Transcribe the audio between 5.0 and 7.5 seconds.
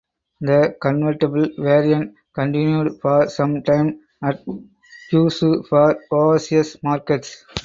Kyushu for overseas markets.